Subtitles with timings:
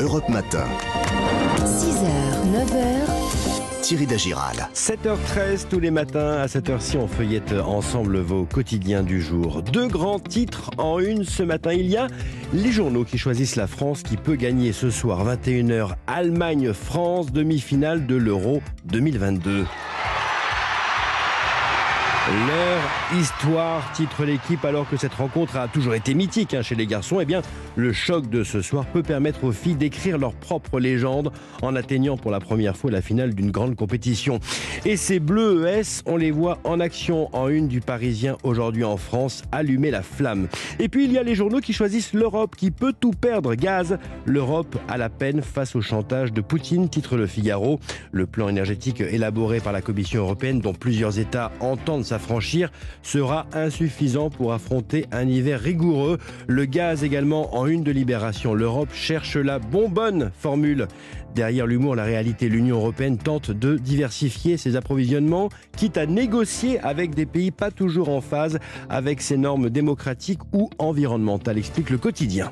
[0.00, 0.64] Europe Matin.
[1.64, 2.06] 6h,
[2.54, 4.68] 9h, Thierry Dagiral.
[4.72, 9.60] 7h13 tous les matins, à cette heure-ci, on feuillette ensemble vos quotidiens du jour.
[9.62, 11.72] Deux grands titres en une ce matin.
[11.72, 12.06] Il y a
[12.52, 18.14] les journaux qui choisissent la France qui peut gagner ce soir 21h Allemagne-France, demi-finale de
[18.14, 19.64] l'Euro 2022.
[22.28, 26.86] Leur histoire titre l'équipe alors que cette rencontre a toujours été mythique hein, chez les
[26.86, 27.20] garçons.
[27.20, 27.40] Eh bien,
[27.74, 32.18] le choc de ce soir peut permettre aux filles d'écrire leur propre légende en atteignant
[32.18, 34.40] pour la première fois la finale d'une grande compétition.
[34.84, 38.98] Et ces bleus ES, on les voit en action en une du Parisien aujourd'hui en
[38.98, 40.48] France, allumer la flamme.
[40.78, 43.54] Et puis il y a les journaux qui choisissent l'Europe qui peut tout perdre.
[43.54, 47.80] Gaz, l'Europe à la peine face au chantage de Poutine, titre le Figaro.
[48.12, 52.70] Le plan énergétique élaboré par la Commission européenne dont plusieurs États entendent sa franchir
[53.02, 56.18] sera insuffisant pour affronter un hiver rigoureux.
[56.46, 58.54] Le gaz également en une de libération.
[58.54, 60.88] L'Europe cherche la bonbonne formule.
[61.34, 67.14] Derrière l'humour, la réalité, l'Union européenne tente de diversifier ses approvisionnements, quitte à négocier avec
[67.14, 72.50] des pays pas toujours en phase avec ses normes démocratiques ou environnementales, explique le quotidien.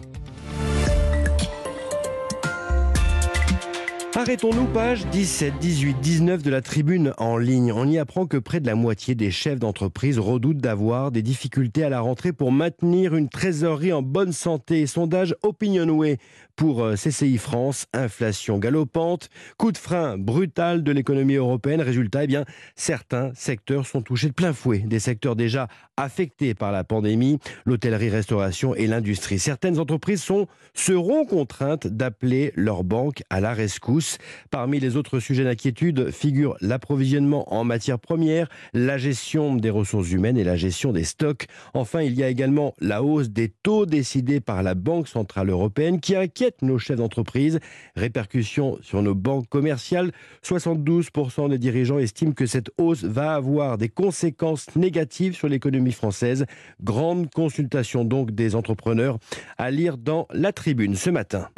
[4.26, 7.70] Arrêtons-nous, page 17, 18, 19 de la tribune en ligne.
[7.70, 11.84] On y apprend que près de la moitié des chefs d'entreprise redoutent d'avoir des difficultés
[11.84, 14.88] à la rentrée pour maintenir une trésorerie en bonne santé.
[14.88, 16.18] Sondage Opinionway
[16.56, 21.80] pour euh, CCI France, inflation galopante, coup de frein brutal de l'économie européenne.
[21.80, 24.78] Résultat, eh bien, certains secteurs sont touchés de plein fouet.
[24.80, 29.38] Des secteurs déjà affectés par la pandémie, l'hôtellerie, restauration et l'industrie.
[29.38, 30.26] Certaines entreprises
[30.74, 34.15] seront contraintes d'appeler leur banque à la rescousse.
[34.50, 40.38] Parmi les autres sujets d'inquiétude figurent l'approvisionnement en matières premières, la gestion des ressources humaines
[40.38, 41.46] et la gestion des stocks.
[41.74, 46.00] Enfin, il y a également la hausse des taux décidés par la Banque Centrale Européenne
[46.00, 47.60] qui inquiète nos chefs d'entreprise.
[47.96, 50.12] Répercussions sur nos banques commerciales.
[50.44, 56.46] 72% des dirigeants estiment que cette hausse va avoir des conséquences négatives sur l'économie française.
[56.82, 59.18] Grande consultation donc des entrepreneurs
[59.58, 61.48] à lire dans la tribune ce matin.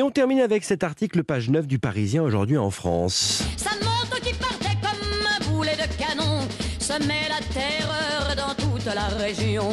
[0.00, 3.42] Et on termine avec cet article, page 9 du Parisien aujourd'hui en France.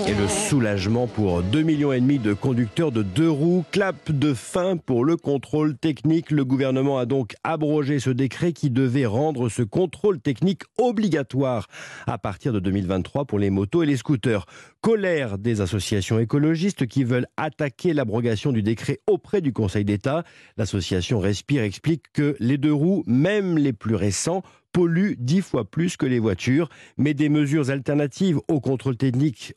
[0.08, 3.66] Et le soulagement pour 2,5 millions et demi de conducteurs de deux roues.
[3.72, 6.32] Clap de fin pour le contrôle technique.
[6.32, 11.68] Le gouvernement a donc abrogé ce décret qui devait rendre ce contrôle technique obligatoire
[12.06, 14.46] à partir de 2023 pour les motos et les scooters.
[14.82, 20.24] Colère des associations écologistes qui veulent attaquer l'abrogation du décret auprès du Conseil d'État.
[20.56, 25.98] L'association Respire explique que les deux roues, même les plus récents, polluent dix fois plus
[25.98, 26.70] que les voitures.
[26.98, 29.54] Mais des mesures alternatives au contrôle technique,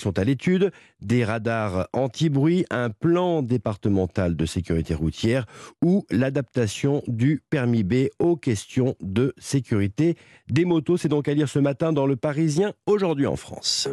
[0.00, 0.70] sont à l'étude.
[1.00, 5.46] Des radars anti-bruit, un plan départemental de sécurité routière
[5.82, 10.16] ou l'adaptation du permis B aux questions de sécurité
[10.48, 10.96] des motos.
[10.96, 13.88] C'est donc à lire ce matin dans Le Parisien, aujourd'hui en France.